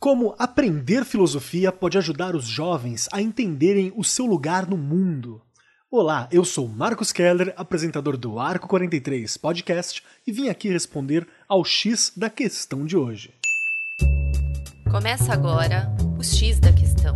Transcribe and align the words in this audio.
Como 0.00 0.34
aprender 0.38 1.04
filosofia 1.04 1.70
pode 1.70 1.98
ajudar 1.98 2.34
os 2.34 2.46
jovens 2.46 3.06
a 3.12 3.20
entenderem 3.20 3.92
o 3.94 4.02
seu 4.02 4.24
lugar 4.24 4.66
no 4.66 4.78
mundo. 4.78 5.42
Olá, 5.90 6.26
eu 6.32 6.42
sou 6.42 6.66
Marcos 6.66 7.12
Keller, 7.12 7.52
apresentador 7.54 8.16
do 8.16 8.38
Arco 8.38 8.66
43 8.66 9.36
Podcast, 9.36 10.02
e 10.26 10.32
vim 10.32 10.48
aqui 10.48 10.70
responder 10.70 11.28
ao 11.46 11.62
X 11.66 12.12
da 12.16 12.30
questão 12.30 12.86
de 12.86 12.96
hoje. 12.96 13.34
Começa 14.90 15.34
agora 15.34 15.94
o 16.18 16.24
X 16.24 16.58
da 16.58 16.72
questão. 16.72 17.14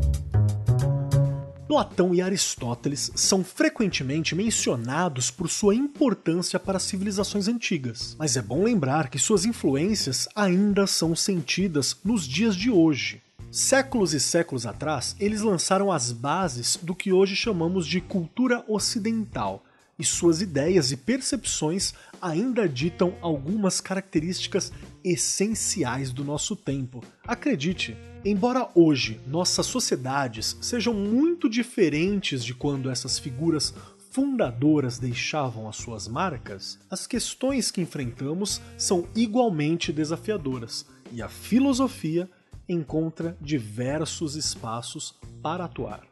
Platão 1.75 2.15
e 2.15 2.23
Aristóteles 2.23 3.11
são 3.17 3.43
frequentemente 3.43 4.33
mencionados 4.33 5.29
por 5.29 5.51
sua 5.51 5.75
importância 5.75 6.57
para 6.57 6.77
as 6.77 6.85
civilizações 6.85 7.49
antigas, 7.49 8.15
mas 8.17 8.37
é 8.37 8.43
bom 8.43 8.63
lembrar 8.63 9.11
que 9.11 9.19
suas 9.19 9.45
influências 9.45 10.29
ainda 10.37 10.87
são 10.87 11.17
sentidas 11.17 11.97
nos 12.05 12.29
dias 12.29 12.55
de 12.55 12.71
hoje. 12.71 13.21
Séculos 13.51 14.15
e 14.15 14.21
séculos 14.21 14.67
atrás, 14.67 15.17
eles 15.19 15.41
lançaram 15.41 15.91
as 15.91 16.13
bases 16.13 16.79
do 16.81 16.95
que 16.95 17.13
hoje 17.13 17.35
chamamos 17.35 17.89
de 17.89 18.01
cultura 18.01 18.65
ocidental, 18.69 19.65
e 19.99 20.05
suas 20.05 20.41
ideias 20.41 20.91
e 20.93 20.97
percepções 20.97 21.95
ainda 22.21 22.69
ditam 22.69 23.17
algumas 23.21 23.81
características 23.81 24.73
essenciais 25.03 26.13
do 26.13 26.25
nosso 26.25 26.57
tempo. 26.57 27.03
Acredite, 27.27 27.97
embora 28.25 28.69
hoje 28.75 29.21
nossas 29.27 29.67
sociedades 29.67 30.57
sejam 30.61 30.95
muito 30.95 31.49
diferentes 31.49 32.45
de 32.45 32.55
quando 32.55 32.91
essas 32.91 33.19
figuras 33.19 33.75
fundadoras 34.11 34.99
deixavam 34.99 35.69
as 35.69 35.77
suas 35.77 36.07
marcas, 36.07 36.79
as 36.89 37.07
questões 37.07 37.71
que 37.71 37.81
enfrentamos 37.81 38.61
são 38.79 39.09
igualmente 39.15 39.93
desafiadoras 39.93 40.87
e 41.11 41.21
a 41.21 41.29
filosofia 41.29 42.31
encontra 42.69 43.37
diversos 43.41 44.37
espaços 44.37 45.15
para 45.43 45.65
atuar. 45.65 46.07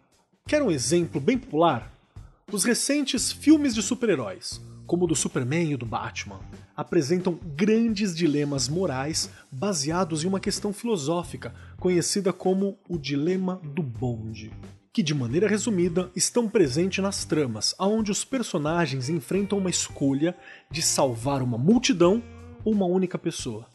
Quer 0.46 0.62
um 0.62 0.70
exemplo 0.70 1.20
bem 1.20 1.38
popular? 1.38 1.92
Os 2.52 2.64
recentes 2.64 3.32
filmes 3.32 3.74
de 3.74 3.80
super-heróis, 3.80 4.60
como 4.86 5.04
o 5.04 5.06
do 5.06 5.16
Superman 5.16 5.70
e 5.70 5.74
o 5.74 5.78
do 5.78 5.86
Batman, 5.86 6.38
apresentam 6.76 7.40
grandes 7.56 8.14
dilemas 8.14 8.68
morais 8.68 9.30
baseados 9.50 10.22
em 10.22 10.26
uma 10.26 10.38
questão 10.38 10.70
filosófica 10.70 11.54
conhecida 11.80 12.30
como 12.30 12.78
o 12.86 12.98
dilema 12.98 13.58
do 13.64 13.82
bonde, 13.82 14.52
que 14.92 15.02
de 15.02 15.14
maneira 15.14 15.48
resumida 15.48 16.10
estão 16.14 16.46
presentes 16.46 17.02
nas 17.02 17.24
tramas, 17.24 17.74
onde 17.80 18.10
os 18.10 18.22
personagens 18.22 19.08
enfrentam 19.08 19.56
uma 19.56 19.70
escolha 19.70 20.36
de 20.70 20.82
salvar 20.82 21.40
uma 21.40 21.56
multidão 21.56 22.22
ou 22.62 22.74
uma 22.74 22.84
única 22.84 23.16
pessoa. 23.16 23.66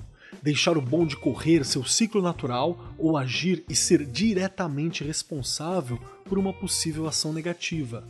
Deixar 0.44 0.78
o 0.78 0.82
bonde 0.82 1.18
correr 1.18 1.66
seu 1.66 1.84
ciclo 1.84 2.22
natural 2.22 2.94
ou 2.96 3.18
agir 3.18 3.66
e 3.68 3.76
ser 3.76 4.06
diretamente 4.06 5.04
responsável 5.04 6.00
por 6.26 6.38
uma 6.38 6.54
possível 6.54 7.08
ação 7.08 7.34
negativa. 7.34 8.06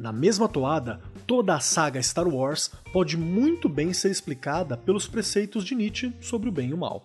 Na 0.00 0.12
mesma 0.12 0.48
toada, 0.48 0.98
toda 1.26 1.54
a 1.54 1.60
saga 1.60 2.02
Star 2.02 2.26
Wars 2.26 2.70
pode 2.90 3.18
muito 3.18 3.68
bem 3.68 3.92
ser 3.92 4.10
explicada 4.10 4.74
pelos 4.74 5.06
preceitos 5.06 5.62
de 5.62 5.74
Nietzsche 5.74 6.10
sobre 6.22 6.48
o 6.48 6.52
bem 6.52 6.70
e 6.70 6.72
o 6.72 6.78
mal. 6.78 7.04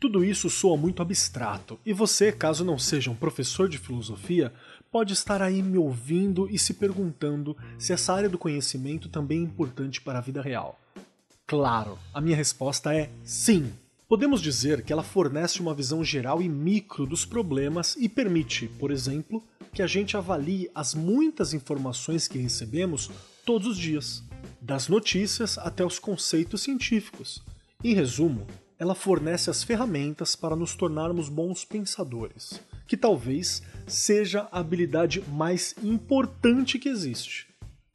Tudo 0.00 0.24
isso 0.24 0.50
soa 0.50 0.76
muito 0.76 1.00
abstrato, 1.00 1.78
e 1.86 1.92
você, 1.92 2.32
caso 2.32 2.64
não 2.64 2.80
seja 2.80 3.12
um 3.12 3.14
professor 3.14 3.68
de 3.68 3.78
filosofia, 3.78 4.52
pode 4.90 5.12
estar 5.12 5.40
aí 5.40 5.62
me 5.62 5.78
ouvindo 5.78 6.48
e 6.50 6.58
se 6.58 6.74
perguntando 6.74 7.56
se 7.78 7.92
essa 7.92 8.12
área 8.12 8.28
do 8.28 8.38
conhecimento 8.38 9.08
também 9.08 9.38
é 9.38 9.44
importante 9.44 10.00
para 10.00 10.18
a 10.18 10.22
vida 10.22 10.42
real. 10.42 10.80
Claro, 11.46 11.96
a 12.12 12.20
minha 12.20 12.36
resposta 12.36 12.92
é 12.92 13.08
sim. 13.22 13.72
Podemos 14.08 14.42
dizer 14.42 14.82
que 14.82 14.92
ela 14.92 15.04
fornece 15.04 15.60
uma 15.60 15.74
visão 15.74 16.02
geral 16.02 16.42
e 16.42 16.48
micro 16.48 17.06
dos 17.06 17.24
problemas 17.24 17.94
e 17.96 18.08
permite, 18.08 18.66
por 18.66 18.90
exemplo, 18.90 19.44
que 19.76 19.82
a 19.82 19.86
gente 19.86 20.16
avalie 20.16 20.70
as 20.74 20.94
muitas 20.94 21.52
informações 21.52 22.26
que 22.26 22.38
recebemos 22.38 23.10
todos 23.44 23.68
os 23.68 23.76
dias, 23.76 24.24
das 24.58 24.88
notícias 24.88 25.58
até 25.58 25.84
os 25.84 25.98
conceitos 25.98 26.62
científicos. 26.62 27.42
Em 27.84 27.92
resumo, 27.92 28.46
ela 28.78 28.94
fornece 28.94 29.50
as 29.50 29.62
ferramentas 29.62 30.34
para 30.34 30.56
nos 30.56 30.74
tornarmos 30.74 31.28
bons 31.28 31.62
pensadores, 31.62 32.58
que 32.88 32.96
talvez 32.96 33.62
seja 33.86 34.48
a 34.50 34.60
habilidade 34.60 35.22
mais 35.28 35.74
importante 35.82 36.78
que 36.78 36.88
existe. 36.88 37.46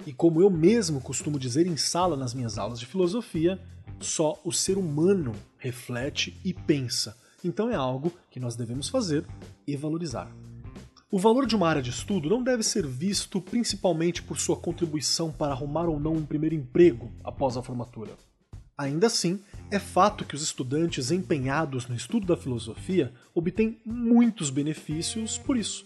E 0.05 0.13
como 0.13 0.39
eu 0.39 0.51
mesmo 0.51 1.01
costumo 1.01 1.39
dizer 1.39 1.65
em 1.65 1.77
sala 1.77 2.15
nas 2.15 2.35
minhas 2.35 2.59
aulas 2.59 2.79
de 2.79 2.85
filosofia, 2.85 3.59
só 3.99 4.39
o 4.43 4.51
ser 4.51 4.77
humano 4.77 5.33
reflete 5.57 6.39
e 6.45 6.53
pensa. 6.53 7.17
Então 7.43 7.71
é 7.71 7.75
algo 7.75 8.13
que 8.29 8.39
nós 8.39 8.55
devemos 8.55 8.87
fazer 8.87 9.25
e 9.65 9.75
valorizar. 9.75 10.31
O 11.13 11.19
valor 11.19 11.45
de 11.45 11.57
uma 11.57 11.67
área 11.67 11.81
de 11.81 11.89
estudo 11.89 12.29
não 12.29 12.41
deve 12.41 12.63
ser 12.63 12.87
visto 12.87 13.41
principalmente 13.41 14.23
por 14.23 14.39
sua 14.39 14.55
contribuição 14.55 15.29
para 15.29 15.51
arrumar 15.51 15.89
ou 15.89 15.99
não 15.99 16.13
um 16.13 16.25
primeiro 16.25 16.55
emprego 16.55 17.11
após 17.21 17.57
a 17.57 17.61
formatura. 17.61 18.11
Ainda 18.77 19.07
assim, 19.07 19.41
é 19.69 19.77
fato 19.77 20.23
que 20.23 20.35
os 20.35 20.41
estudantes 20.41 21.11
empenhados 21.11 21.85
no 21.85 21.95
estudo 21.97 22.25
da 22.25 22.37
filosofia 22.37 23.11
obtêm 23.35 23.77
muitos 23.85 24.49
benefícios 24.49 25.37
por 25.37 25.57
isso. 25.57 25.85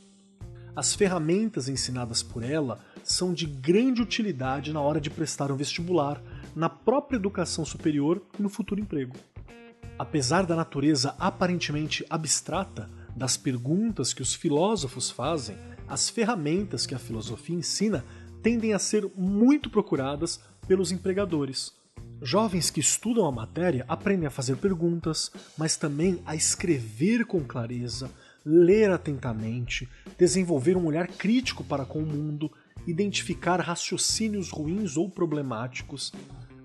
As 0.76 0.94
ferramentas 0.94 1.68
ensinadas 1.68 2.22
por 2.22 2.44
ela 2.44 2.80
são 3.04 3.34
de 3.34 3.48
grande 3.48 4.04
utilidade 4.04 4.72
na 4.72 4.80
hora 4.80 5.02
de 5.02 5.10
prestar 5.10 5.52
um 5.52 5.56
vestibular, 5.56 6.22
na 6.56 6.70
própria 6.70 7.18
educação 7.18 7.66
superior 7.66 8.22
e 8.38 8.44
no 8.44 8.50
futuro 8.50 8.80
emprego. 8.80 9.16
Apesar 9.98 10.46
da 10.46 10.56
natureza 10.56 11.16
aparentemente 11.18 12.06
abstrata, 12.12 12.88
das 13.16 13.38
perguntas 13.38 14.14
que 14.14 14.22
os 14.22 14.34
filósofos 14.34 15.10
fazem, 15.10 15.58
as 15.88 16.10
ferramentas 16.10 16.86
que 16.86 16.94
a 16.94 17.00
filosofia 17.00 17.56
ensina 17.56 18.04
tendem 18.42 18.74
a 18.74 18.80
ser 18.80 19.10
muito 19.16 19.70
procuradas 19.70 20.40
pelos 20.68 20.92
empregadores. 20.92 21.74
Jovens 22.22 22.70
que 22.70 22.80
estudam 22.80 23.26
a 23.26 23.32
matéria 23.32 23.86
aprendem 23.88 24.28
a 24.28 24.32
fazer 24.32 24.58
perguntas, 24.58 25.32
mas 25.58 25.78
também 25.78 26.22
a 26.26 26.36
escrever 26.36 27.26
com 27.26 27.44
clareza, 27.44 28.12
ler 28.46 28.92
atentamente, 28.92 29.88
desenvolver 30.18 30.78
um 30.78 30.86
olhar 30.86 31.08
crítico 31.08 31.64
para 31.64 31.86
com 31.86 32.00
o 32.00 32.06
mundo, 32.06 32.52
identificar 32.88 33.60
raciocínios 33.60 34.50
ruins 34.50 34.98
ou 34.98 35.10
problemáticos, 35.10 36.14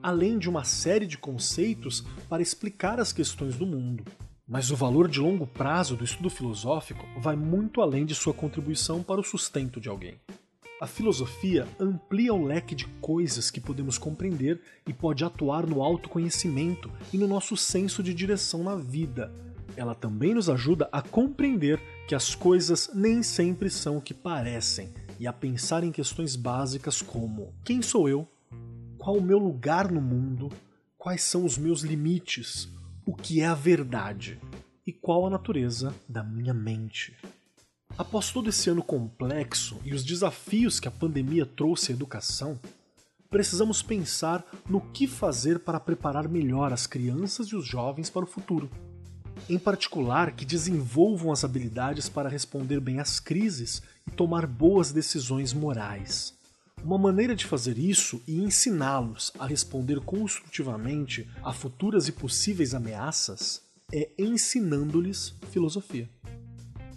além 0.02 0.38
de 0.38 0.48
uma 0.48 0.64
série 0.64 1.06
de 1.06 1.18
conceitos 1.18 2.04
para 2.28 2.42
explicar 2.42 3.00
as 3.00 3.12
questões 3.12 3.56
do 3.56 3.66
mundo. 3.66 4.04
Mas 4.50 4.68
o 4.72 4.74
valor 4.74 5.06
de 5.06 5.20
longo 5.20 5.46
prazo 5.46 5.94
do 5.94 6.02
estudo 6.02 6.28
filosófico 6.28 7.06
vai 7.20 7.36
muito 7.36 7.80
além 7.80 8.04
de 8.04 8.16
sua 8.16 8.34
contribuição 8.34 9.00
para 9.00 9.20
o 9.20 9.24
sustento 9.24 9.80
de 9.80 9.88
alguém. 9.88 10.20
A 10.80 10.88
filosofia 10.88 11.68
amplia 11.78 12.34
o 12.34 12.44
leque 12.44 12.74
de 12.74 12.84
coisas 13.00 13.48
que 13.48 13.60
podemos 13.60 13.96
compreender 13.96 14.60
e 14.88 14.92
pode 14.92 15.24
atuar 15.24 15.68
no 15.68 15.80
autoconhecimento 15.80 16.90
e 17.12 17.16
no 17.16 17.28
nosso 17.28 17.56
senso 17.56 18.02
de 18.02 18.12
direção 18.12 18.64
na 18.64 18.74
vida. 18.74 19.32
Ela 19.76 19.94
também 19.94 20.34
nos 20.34 20.50
ajuda 20.50 20.88
a 20.90 21.00
compreender 21.00 21.80
que 22.08 22.14
as 22.16 22.34
coisas 22.34 22.90
nem 22.92 23.22
sempre 23.22 23.70
são 23.70 23.98
o 23.98 24.02
que 24.02 24.12
parecem 24.12 24.92
e 25.20 25.28
a 25.28 25.32
pensar 25.32 25.84
em 25.84 25.92
questões 25.92 26.34
básicas 26.34 27.00
como: 27.00 27.54
quem 27.64 27.80
sou 27.80 28.08
eu? 28.08 28.26
Qual 28.98 29.16
o 29.16 29.22
meu 29.22 29.38
lugar 29.38 29.92
no 29.92 30.00
mundo? 30.00 30.50
Quais 30.98 31.22
são 31.22 31.44
os 31.44 31.56
meus 31.56 31.82
limites? 31.82 32.68
O 33.06 33.14
que 33.14 33.40
é 33.40 33.46
a 33.46 33.54
verdade 33.54 34.38
e 34.86 34.92
qual 34.92 35.26
a 35.26 35.30
natureza 35.30 35.94
da 36.08 36.22
minha 36.22 36.52
mente. 36.52 37.16
Após 37.96 38.30
todo 38.30 38.48
esse 38.48 38.70
ano 38.70 38.82
complexo 38.82 39.78
e 39.84 39.92
os 39.92 40.04
desafios 40.04 40.80
que 40.80 40.88
a 40.88 40.90
pandemia 40.90 41.44
trouxe 41.44 41.92
à 41.92 41.94
educação, 41.94 42.58
precisamos 43.28 43.82
pensar 43.82 44.44
no 44.68 44.80
que 44.80 45.06
fazer 45.06 45.60
para 45.60 45.78
preparar 45.78 46.28
melhor 46.28 46.72
as 46.72 46.86
crianças 46.86 47.48
e 47.48 47.56
os 47.56 47.66
jovens 47.66 48.10
para 48.10 48.24
o 48.24 48.28
futuro. 48.28 48.70
Em 49.48 49.58
particular, 49.58 50.32
que 50.32 50.44
desenvolvam 50.44 51.32
as 51.32 51.44
habilidades 51.44 52.08
para 52.08 52.28
responder 52.28 52.80
bem 52.80 53.00
às 53.00 53.18
crises 53.18 53.82
e 54.06 54.10
tomar 54.10 54.46
boas 54.46 54.92
decisões 54.92 55.52
morais. 55.52 56.39
Uma 56.82 56.96
maneira 56.96 57.36
de 57.36 57.44
fazer 57.44 57.78
isso 57.78 58.22
e 58.26 58.40
ensiná-los 58.40 59.32
a 59.38 59.46
responder 59.46 60.00
construtivamente 60.00 61.28
a 61.42 61.52
futuras 61.52 62.08
e 62.08 62.12
possíveis 62.12 62.74
ameaças 62.74 63.62
é 63.92 64.10
ensinando-lhes 64.18 65.34
filosofia. 65.50 66.08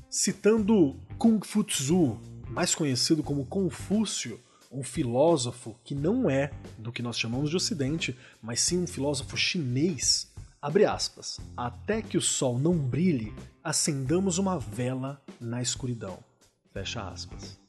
Citando 0.09 0.95
Kung 1.17 1.39
Fu 1.45 1.63
Tzu, 1.63 2.17
mais 2.49 2.73
conhecido 2.73 3.21
como 3.21 3.45
Confúcio, 3.45 4.39
um 4.71 4.83
filósofo 4.83 5.75
que 5.83 5.93
não 5.93 6.29
é 6.29 6.51
do 6.77 6.91
que 6.91 7.01
nós 7.01 7.19
chamamos 7.19 7.49
de 7.49 7.57
Ocidente, 7.57 8.17
mas 8.41 8.61
sim 8.61 8.79
um 8.79 8.87
filósofo 8.87 9.35
chinês, 9.35 10.31
abre 10.61 10.85
aspas, 10.85 11.39
até 11.57 12.01
que 12.01 12.17
o 12.17 12.21
sol 12.21 12.57
não 12.57 12.77
brilhe, 12.77 13.33
acendamos 13.61 14.37
uma 14.37 14.57
vela 14.57 15.21
na 15.41 15.61
escuridão. 15.61 16.23
Fecha 16.71 17.07
aspas. 17.07 17.62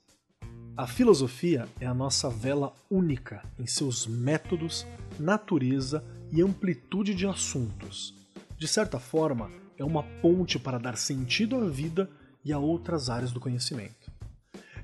A 0.76 0.88
filosofia 0.88 1.68
é 1.80 1.86
a 1.86 1.94
nossa 1.94 2.28
vela 2.28 2.72
única 2.90 3.44
em 3.56 3.64
seus 3.64 4.08
métodos, 4.08 4.84
natureza 5.20 6.04
e 6.32 6.42
amplitude 6.42 7.14
de 7.14 7.28
assuntos. 7.28 8.12
De 8.58 8.66
certa 8.66 8.98
forma, 8.98 9.52
é 9.78 9.84
uma 9.84 10.02
ponte 10.02 10.58
para 10.58 10.78
dar 10.78 10.96
sentido 10.96 11.54
à 11.56 11.68
vida 11.68 12.10
e 12.44 12.52
a 12.52 12.58
outras 12.58 13.08
áreas 13.08 13.30
do 13.30 13.38
conhecimento. 13.38 14.10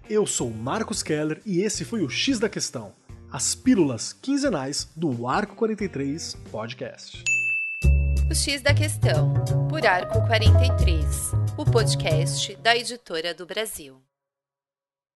Eu 0.09 0.27
sou 0.27 0.49
Marcos 0.49 1.03
Keller 1.03 1.43
e 1.45 1.61
esse 1.61 1.85
foi 1.85 2.05
o 2.05 2.09
X 2.09 2.39
da 2.39 2.49
Questão, 2.49 2.93
as 3.29 3.57
pílulas 3.57 4.13
quinzenais 4.13 4.89
do 4.95 5.27
Arco 5.27 5.57
43 5.57 6.37
Podcast. 6.53 7.25
O 8.31 8.35
X 8.35 8.63
da 8.63 8.73
Questão, 8.73 9.35
por 9.69 9.85
Arco 9.85 10.25
43, 10.25 11.33
o 11.59 11.65
podcast 11.65 12.55
da 12.59 12.77
editora 12.77 13.35
do 13.35 13.45
Brasil. 13.45 14.01